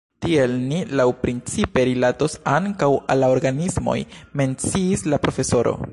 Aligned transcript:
Tiel 0.25 0.53
ni 0.69 0.79
laŭprincipe 0.99 1.83
rilatos 1.91 2.37
ankaŭ 2.55 2.91
al 3.15 3.23
la 3.25 3.31
organismoj, 3.37 3.99
menciis 4.43 5.09
la 5.13 5.25
profesoro. 5.29 5.81